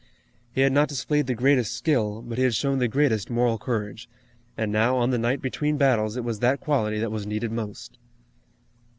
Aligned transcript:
He 0.51 0.61
had 0.61 0.71
not 0.71 0.89
displayed 0.89 1.27
the 1.27 1.35
greatest 1.35 1.75
skill, 1.75 2.23
but 2.23 2.39
he 2.39 2.43
had 2.43 2.55
shown 2.55 2.79
the 2.79 2.87
greatest 2.87 3.29
moral 3.29 3.59
courage, 3.59 4.09
and 4.57 4.71
now 4.71 4.97
on 4.97 5.11
the 5.11 5.19
night 5.19 5.43
between 5.43 5.77
battles 5.77 6.17
it 6.17 6.23
was 6.23 6.39
that 6.39 6.59
quality 6.59 6.97
that 6.97 7.11
was 7.11 7.27
needed 7.27 7.51
most. 7.51 7.99